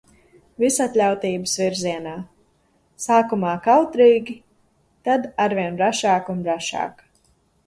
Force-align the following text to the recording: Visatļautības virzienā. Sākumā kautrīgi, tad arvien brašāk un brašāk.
Visatļautības 0.61 1.51
virzienā. 1.63 2.13
Sākumā 3.05 3.51
kautrīgi, 3.67 4.35
tad 5.11 5.29
arvien 5.47 5.79
brašāk 5.83 6.33
un 6.37 6.43
brašāk. 6.51 7.07